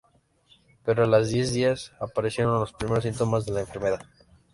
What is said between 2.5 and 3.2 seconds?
los primeros